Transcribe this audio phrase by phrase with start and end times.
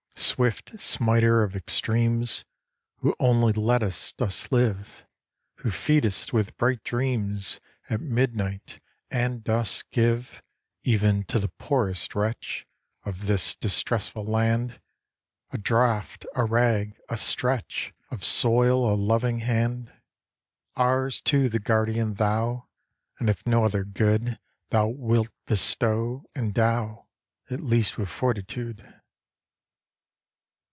[0.13, 2.45] Swift Smiter of extremes,
[2.97, 5.05] Who only lettest us live;
[5.55, 8.79] Who feedest with bright dreams At midnight,
[9.09, 10.41] and dost give
[10.83, 12.65] Even to the poorest wretch
[13.03, 14.79] Of this distressful land
[15.51, 19.91] A draught, a rag, a stretch Of soil, a loving hand,
[20.75, 22.67] Ours too the guardian Thou;
[23.19, 24.39] And if no other good
[24.69, 27.07] Thou wilt bestow, endow
[27.49, 28.95] At least with fortitude.